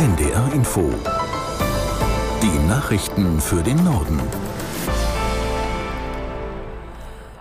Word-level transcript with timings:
NDR 0.00 0.50
Info. 0.54 0.90
Die 2.42 2.66
Nachrichten 2.66 3.38
für 3.38 3.62
den 3.62 3.84
Norden. 3.84 4.18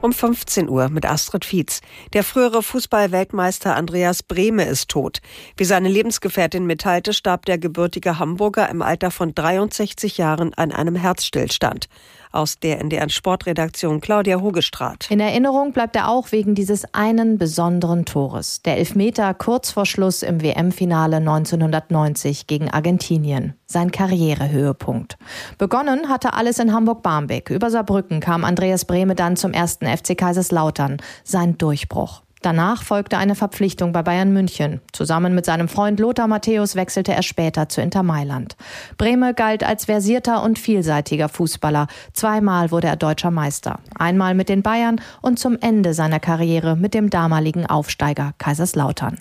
Um 0.00 0.10
15 0.10 0.66
Uhr 0.70 0.88
mit 0.88 1.04
Astrid 1.04 1.44
Fietz. 1.44 1.82
Der 2.14 2.24
frühere 2.24 2.62
Fußball-Weltmeister 2.62 3.76
Andreas 3.76 4.22
Brehme 4.22 4.64
ist 4.64 4.88
tot. 4.88 5.20
Wie 5.58 5.64
seine 5.64 5.90
Lebensgefährtin 5.90 6.64
mitteilte, 6.64 7.12
starb 7.12 7.44
der 7.44 7.58
gebürtige 7.58 8.18
Hamburger 8.18 8.70
im 8.70 8.80
Alter 8.80 9.10
von 9.10 9.34
63 9.34 10.16
Jahren 10.16 10.54
an 10.54 10.72
einem 10.72 10.94
Herzstillstand 10.94 11.90
aus 12.36 12.58
der 12.58 12.80
NDR 12.80 13.08
Sportredaktion 13.08 14.00
Claudia 14.00 14.40
Hogestraat. 14.40 15.10
In 15.10 15.20
Erinnerung 15.20 15.72
bleibt 15.72 15.96
er 15.96 16.08
auch 16.08 16.32
wegen 16.32 16.54
dieses 16.54 16.84
einen 16.94 17.38
besonderen 17.38 18.04
Tores. 18.04 18.62
Der 18.62 18.76
Elfmeter 18.76 19.32
kurz 19.34 19.70
vor 19.70 19.86
Schluss 19.86 20.22
im 20.22 20.42
WM-Finale 20.42 21.16
1990 21.16 22.46
gegen 22.46 22.70
Argentinien. 22.70 23.54
Sein 23.66 23.90
Karrierehöhepunkt. 23.90 25.16
Begonnen 25.58 26.08
hatte 26.08 26.34
alles 26.34 26.58
in 26.58 26.72
Hamburg-Barmbek. 26.72 27.50
Über 27.50 27.70
Saarbrücken 27.70 28.20
kam 28.20 28.44
Andreas 28.44 28.84
Brehme 28.84 29.14
dann 29.14 29.36
zum 29.36 29.52
ersten 29.52 29.86
FC 29.86 30.16
Kaiserslautern. 30.16 30.98
Sein 31.24 31.58
Durchbruch. 31.58 32.25
Danach 32.46 32.84
folgte 32.84 33.18
eine 33.18 33.34
Verpflichtung 33.34 33.90
bei 33.90 34.04
Bayern 34.04 34.32
München. 34.32 34.80
Zusammen 34.92 35.34
mit 35.34 35.44
seinem 35.44 35.66
Freund 35.66 35.98
Lothar 35.98 36.28
Matthäus 36.28 36.76
wechselte 36.76 37.12
er 37.12 37.24
später 37.24 37.68
zu 37.68 37.80
Inter 37.80 38.04
Mailand. 38.04 38.56
Brehme 38.96 39.34
galt 39.34 39.64
als 39.64 39.86
versierter 39.86 40.44
und 40.44 40.56
vielseitiger 40.56 41.28
Fußballer. 41.28 41.88
Zweimal 42.12 42.70
wurde 42.70 42.86
er 42.86 42.94
deutscher 42.94 43.32
Meister. 43.32 43.80
Einmal 43.98 44.34
mit 44.34 44.48
den 44.48 44.62
Bayern 44.62 45.00
und 45.22 45.40
zum 45.40 45.58
Ende 45.60 45.92
seiner 45.92 46.20
Karriere 46.20 46.76
mit 46.76 46.94
dem 46.94 47.10
damaligen 47.10 47.66
Aufsteiger 47.66 48.34
Kaiserslautern. 48.38 49.18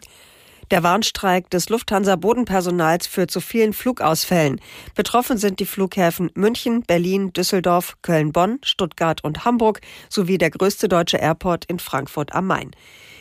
Der 0.69 0.83
Warnstreik 0.83 1.49
des 1.49 1.69
Lufthansa-Bodenpersonals 1.69 3.07
führt 3.07 3.31
zu 3.31 3.41
vielen 3.41 3.73
Flugausfällen. 3.73 4.61
Betroffen 4.93 5.39
sind 5.39 5.59
die 5.59 5.65
Flughäfen 5.65 6.29
München, 6.35 6.83
Berlin, 6.83 7.33
Düsseldorf, 7.33 7.97
Köln-Bonn, 8.03 8.59
Stuttgart 8.63 9.23
und 9.23 9.45
Hamburg 9.45 9.81
sowie 10.09 10.37
der 10.37 10.51
größte 10.51 10.87
deutsche 10.87 11.17
Airport 11.17 11.65
in 11.65 11.79
Frankfurt 11.79 12.33
am 12.35 12.45
Main. 12.45 12.69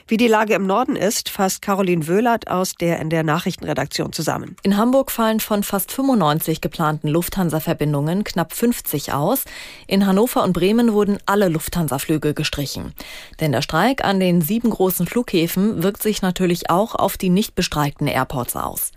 Wie 0.06 0.18
die 0.18 0.28
Lage 0.28 0.52
im 0.52 0.66
Norden 0.66 0.96
ist, 0.96 1.30
fasst 1.30 1.62
Caroline 1.62 2.06
Wöhlert 2.06 2.48
aus 2.48 2.74
der 2.74 2.98
in 2.98 3.08
der 3.08 3.22
Nachrichtenredaktion 3.22 4.12
zusammen. 4.12 4.54
In 4.62 4.76
Hamburg 4.76 5.10
fallen 5.10 5.40
von 5.40 5.62
fast 5.62 5.90
95 5.92 6.60
geplanten 6.60 7.08
Lufthansa-Verbindungen 7.08 8.22
knapp 8.22 8.52
50 8.52 9.14
aus. 9.14 9.44
In 9.86 10.06
Hannover 10.06 10.42
und 10.42 10.52
Bremen 10.52 10.92
wurden 10.92 11.16
alle 11.24 11.48
Lufthansa-Flüge 11.48 12.34
gestrichen. 12.34 12.92
Denn 13.40 13.52
der 13.52 13.62
Streik 13.62 14.04
an 14.04 14.20
den 14.20 14.42
sieben 14.42 14.68
großen 14.68 15.06
Flughäfen 15.06 15.82
wirkt 15.82 16.02
sich 16.02 16.20
natürlich 16.20 16.68
auch 16.68 16.94
auf 16.94 17.16
die 17.16 17.30
nicht 17.30 17.54
bestreikten 17.54 18.06
Airports 18.06 18.56
aus. 18.56 18.90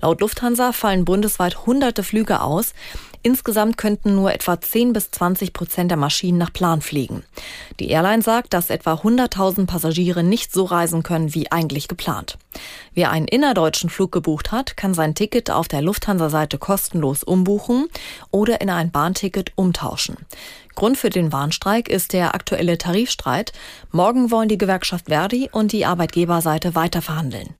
Laut 0.00 0.22
Lufthansa 0.22 0.72
fallen 0.72 1.04
bundesweit 1.04 1.66
hunderte 1.66 2.02
Flüge 2.02 2.40
aus. 2.40 2.72
Insgesamt 3.26 3.78
könnten 3.78 4.14
nur 4.14 4.34
etwa 4.34 4.60
10 4.60 4.92
bis 4.92 5.10
20 5.10 5.54
Prozent 5.54 5.90
der 5.90 5.96
Maschinen 5.96 6.36
nach 6.36 6.52
Plan 6.52 6.82
fliegen. 6.82 7.22
Die 7.80 7.88
Airline 7.88 8.20
sagt, 8.20 8.52
dass 8.52 8.68
etwa 8.68 8.96
100.000 8.96 9.64
Passagiere 9.64 10.22
nicht 10.22 10.52
so 10.52 10.64
reisen 10.64 11.02
können 11.02 11.32
wie 11.32 11.50
eigentlich 11.50 11.88
geplant. 11.88 12.36
Wer 12.92 13.10
einen 13.10 13.26
innerdeutschen 13.26 13.88
Flug 13.88 14.12
gebucht 14.12 14.52
hat, 14.52 14.76
kann 14.76 14.92
sein 14.92 15.14
Ticket 15.14 15.50
auf 15.50 15.68
der 15.68 15.80
Lufthansa-Seite 15.80 16.58
kostenlos 16.58 17.24
umbuchen 17.24 17.86
oder 18.30 18.60
in 18.60 18.68
ein 18.68 18.90
Bahnticket 18.90 19.52
umtauschen. 19.54 20.18
Grund 20.74 20.98
für 20.98 21.08
den 21.08 21.32
Warnstreik 21.32 21.88
ist 21.88 22.12
der 22.12 22.34
aktuelle 22.34 22.76
Tarifstreit. 22.76 23.54
Morgen 23.90 24.30
wollen 24.32 24.50
die 24.50 24.58
Gewerkschaft 24.58 25.06
Verdi 25.06 25.48
und 25.50 25.72
die 25.72 25.86
Arbeitgeberseite 25.86 26.74
weiter 26.74 27.00
verhandeln. 27.00 27.54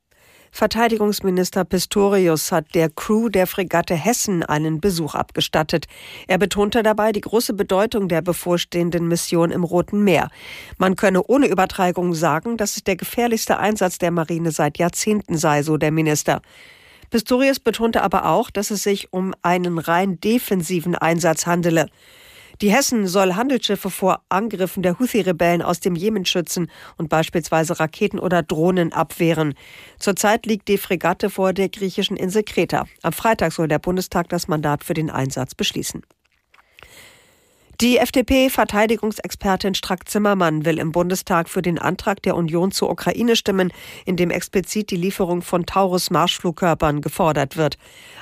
Verteidigungsminister 0.57 1.65
Pistorius 1.65 2.53
hat 2.53 2.77
der 2.77 2.89
Crew 2.89 3.29
der 3.29 3.49
Fregatte 3.49 3.97
Hessen 3.97 4.45
einen 4.45 4.81
Besuch 4.81 5.17
abgestattet. 5.17 5.87
Er 6.29 6.39
betonte 6.39 6.85
dabei 6.85 7.11
die 7.11 7.23
große 7.23 7.55
Bedeutung 7.55 8.07
der 8.07 8.23
bevorstehenden 8.23 9.09
Mission 9.09 9.51
im 9.51 9.65
Roten 9.65 10.05
Meer. 10.05 10.31
Man 10.79 10.95
könne 10.95 11.25
ohne 11.25 11.49
Übertreibung 11.49 12.15
sagen, 12.15 12.57
dass 12.57 12.77
es 12.77 12.85
der 12.85 12.95
gefährlichste 12.95 13.59
Einsatz 13.59 13.99
der 13.99 14.13
Marine 14.13 14.53
seit 14.53 14.79
Jahrzehnten 14.79 15.37
sei, 15.37 15.65
so 15.65 15.77
der 15.77 15.91
Minister. 15.91 16.41
Pistorius 17.11 17.59
betonte 17.59 18.03
aber 18.03 18.27
auch, 18.27 18.49
dass 18.49 18.71
es 18.71 18.85
sich 18.85 19.13
um 19.13 19.35
einen 19.43 19.81
rein 19.81 20.21
defensiven 20.21 20.95
Einsatz 20.95 21.47
handele. 21.47 21.89
Die 22.61 22.73
Hessen 22.73 23.07
soll 23.07 23.35
Handelsschiffe 23.35 23.91
vor 23.91 24.23
Angriffen 24.29 24.83
der 24.83 24.99
Houthi-Rebellen 24.99 25.63
aus 25.63 25.81
dem 25.81 25.97
Jemen 25.97 26.25
schützen 26.25 26.71
und 26.97 27.09
beispielsweise 27.09 27.81
Raketen 27.81 28.19
oder 28.19 28.43
Drohnen 28.43 28.93
abwehren. 28.93 29.55
Zurzeit 29.99 30.47
liegt 30.47 30.69
die 30.69 30.79
Fregatte 30.79 31.31
vor 31.31 31.53
der 31.53 31.69
griechischen 31.69 32.17
Insel 32.17 32.45
Kreta. 32.45 32.87
Am 33.03 33.13
Freitag 33.13 33.53
soll 33.53 33.69
der 33.69 33.79
Bundestag 33.81 34.29
das 34.29 34.49
Mandat 34.49 34.85
für 34.85 34.95
den 34.95 35.11
Einsatz 35.11 35.55
beschließen. 35.55 36.03
Die 37.81 37.99
FDP-Verteidigungsexpertin 37.99 39.75
Strack-Zimmermann 39.75 40.65
will 40.65 40.79
im 40.79 40.93
Bundestag 40.93 41.49
für 41.49 41.61
den 41.61 41.81
Antrag 41.81 42.23
der 42.23 42.37
Union 42.37 42.71
zur 42.71 42.89
Ukraine 42.89 43.35
stimmen, 43.35 43.73
in 44.05 44.17
dem 44.17 44.31
explizit 44.31 44.93
die 44.93 44.97
Lieferung 44.97 45.43
von 45.43 45.67
Taurus-Marschflugkörpern 45.67 47.01
gefordert 47.01 47.57
wird. 47.57 47.77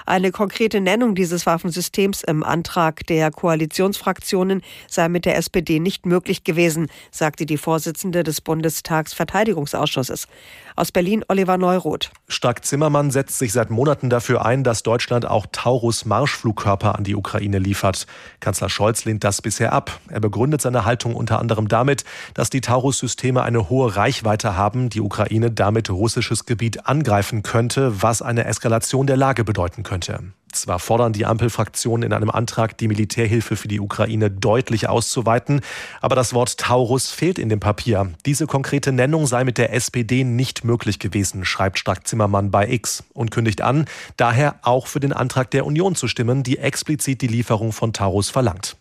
Eine 0.07 0.33
konkrete 0.33 0.81
Nennung 0.81 1.15
dieses 1.15 1.45
Waffensystems 1.45 2.23
im 2.23 2.43
Antrag 2.43 3.07
der 3.07 3.31
Koalitionsfraktionen 3.31 4.63
sei 4.89 5.11
mit 5.11 5.27
der 5.27 5.37
SPD 5.37 5.81
nicht 5.81 6.07
möglich 6.07 6.45
gewesen, 6.45 6.89
sagte 7.11 7.45
die 7.45 7.59
Vorsitzende 7.59 8.25
des 8.25 8.41
Bundestagsverteidigungsausschusses. 8.41 10.29
Aus 10.77 10.93
Berlin 10.93 11.25
Oliver 11.29 11.59
Neuroth. 11.59 12.11
Strack-Zimmermann 12.29 13.11
setzt 13.11 13.39
sich 13.39 13.53
seit 13.53 13.69
Monaten 13.69 14.09
dafür 14.09 14.47
ein, 14.47 14.65
dass 14.65 14.83
Deutschland 14.83 15.27
auch 15.27 15.45
Taurus-Marschflugkörper 15.53 16.97
an 16.97 17.05
die 17.05 17.15
Ukraine 17.15 17.59
liefert. 17.59 18.07
Kanzler 18.41 18.71
Scholz 18.71 19.05
lehnt 19.05 19.23
das 19.23 19.42
bisher 19.43 19.73
ab. 19.73 20.01
Er 20.09 20.21
begründet 20.21 20.63
seine 20.63 20.85
Haltung 20.85 21.15
unter 21.15 21.39
anderem 21.39 21.69
damit, 21.69 22.05
dass 22.35 22.51
die 22.51 22.61
Taurus-Systeme 22.61 23.43
eine 23.43 23.69
hohe 23.69 23.97
Reichweite 23.97 24.57
haben, 24.57 24.89
die 24.89 25.01
Ukraine 25.01 25.51
damit 25.51 25.91
russisches 25.91 26.47
Gebiet 26.47 26.87
angreifen 26.87 27.43
könnte, 27.43 28.03
was 28.03 28.23
eine 28.23 28.45
Eskalation 28.45 29.07
der 29.07 29.17
Lage 29.17 29.45
bedeuten 29.45 29.83
könnte. 29.83 30.21
Zwar 30.53 30.79
fordern 30.79 31.15
die 31.15 31.25
Ampelfraktionen 31.25 32.05
in 32.05 32.13
einem 32.13 32.31
Antrag, 32.31 32.77
die 32.77 32.89
Militärhilfe 32.89 33.57
für 33.57 33.69
die 33.69 33.81
Ukraine 33.81 34.31
deutlich 34.31 34.89
auszuweiten, 34.89 35.63
aber 36.01 36.15
das 36.15 36.35
Wort 36.35 36.59
Taurus 36.59 37.11
fehlt 37.11 37.39
in 37.39 37.49
dem 37.49 37.61
Papier. 37.61 38.13
Diese 38.27 38.47
konkrete 38.47 38.93
Nennung 38.93 39.27
sei 39.27 39.45
mit 39.45 39.57
der 39.57 39.73
SPD 39.73 40.25
nicht 40.25 40.65
möglich 40.65 40.99
gewesen, 40.99 41.45
schreibt 41.45 41.79
Strack-Zimmermann 41.79 42.51
bei 42.51 42.69
X 42.69 43.03
und 43.15 43.31
kündigt 43.31 43.63
an, 43.63 43.87
daher 44.17 44.57
auch 44.63 44.87
für 44.87 45.01
den 45.01 45.15
Antrag 45.15 45.51
der 45.51 45.65
Union 45.65 45.95
zu 45.95 46.07
stimmen, 46.07 46.43
die 46.43 46.59
explizit 46.59 47.23
die 47.23 47.29
Lieferung 47.29 47.73
von 47.73 47.95
Taurus 47.95 48.29
verlangt. 48.29 48.77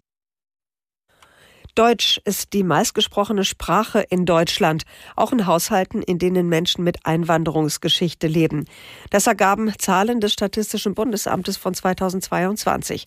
Deutsch 1.75 2.19
ist 2.25 2.51
die 2.51 2.63
meistgesprochene 2.63 3.45
Sprache 3.45 4.01
in 4.09 4.25
Deutschland, 4.25 4.83
auch 5.15 5.31
in 5.31 5.45
Haushalten, 5.47 6.01
in 6.01 6.19
denen 6.19 6.49
Menschen 6.49 6.83
mit 6.83 7.05
Einwanderungsgeschichte 7.05 8.27
leben. 8.27 8.65
Das 9.09 9.27
ergaben 9.27 9.71
Zahlen 9.77 10.19
des 10.19 10.33
Statistischen 10.33 10.95
Bundesamtes 10.95 11.55
von 11.55 11.73
2022. 11.73 13.05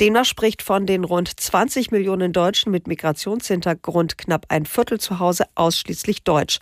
Demnach 0.00 0.26
spricht 0.26 0.60
von 0.60 0.84
den 0.84 1.04
rund 1.04 1.40
20 1.40 1.92
Millionen 1.92 2.34
Deutschen 2.34 2.70
mit 2.70 2.88
Migrationshintergrund 2.88 4.18
knapp 4.18 4.46
ein 4.48 4.66
Viertel 4.66 5.00
zu 5.00 5.18
Hause 5.18 5.44
ausschließlich 5.54 6.24
Deutsch. 6.24 6.58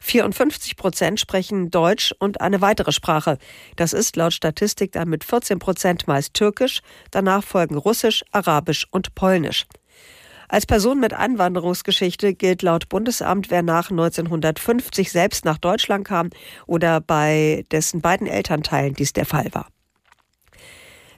54 0.00 0.76
Prozent 0.76 1.20
sprechen 1.20 1.70
Deutsch 1.70 2.12
und 2.18 2.40
eine 2.40 2.60
weitere 2.60 2.90
Sprache. 2.90 3.38
Das 3.76 3.92
ist 3.92 4.16
laut 4.16 4.32
Statistik 4.32 4.90
dann 4.90 5.08
mit 5.08 5.22
14 5.22 5.60
Prozent 5.60 6.08
meist 6.08 6.34
Türkisch, 6.34 6.80
danach 7.12 7.44
folgen 7.44 7.76
Russisch, 7.76 8.24
Arabisch 8.32 8.88
und 8.90 9.14
Polnisch. 9.14 9.66
Als 10.52 10.66
Person 10.66 11.00
mit 11.00 11.14
Einwanderungsgeschichte 11.14 12.34
gilt 12.34 12.60
laut 12.60 12.90
Bundesamt, 12.90 13.50
wer 13.50 13.62
nach 13.62 13.90
1950 13.90 15.10
selbst 15.10 15.46
nach 15.46 15.56
Deutschland 15.56 16.06
kam 16.06 16.28
oder 16.66 17.00
bei 17.00 17.64
dessen 17.72 18.02
beiden 18.02 18.26
Elternteilen 18.26 18.92
dies 18.92 19.14
der 19.14 19.24
Fall 19.24 19.48
war. 19.52 19.68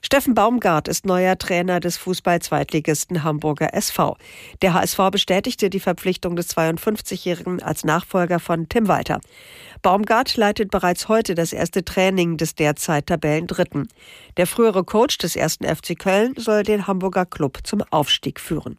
Steffen 0.02 0.34
Baumgart 0.34 0.86
ist 0.86 1.04
neuer 1.04 1.36
Trainer 1.36 1.80
des 1.80 1.96
Fußball-Zweitligisten 1.96 3.24
Hamburger 3.24 3.74
SV. 3.74 4.16
Der 4.62 4.72
HSV 4.72 4.98
bestätigte 5.10 5.68
die 5.68 5.80
Verpflichtung 5.80 6.36
des 6.36 6.56
52-Jährigen 6.56 7.60
als 7.60 7.82
Nachfolger 7.82 8.38
von 8.38 8.68
Tim 8.68 8.86
Walter. 8.86 9.20
Baumgart 9.82 10.36
leitet 10.36 10.70
bereits 10.70 11.08
heute 11.08 11.34
das 11.34 11.52
erste 11.52 11.84
Training 11.84 12.36
des 12.36 12.54
derzeit 12.54 13.06
Tabellendritten. 13.06 13.88
Der 14.36 14.46
frühere 14.46 14.84
Coach 14.84 15.18
des 15.18 15.34
ersten 15.34 15.64
FC 15.64 15.98
Köln 15.98 16.34
soll 16.36 16.62
den 16.62 16.86
Hamburger 16.86 17.26
Club 17.26 17.58
zum 17.64 17.82
Aufstieg 17.90 18.38
führen. 18.38 18.78